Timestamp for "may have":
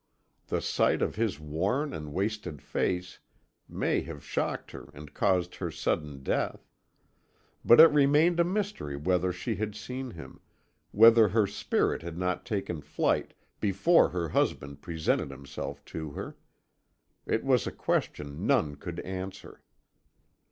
3.69-4.25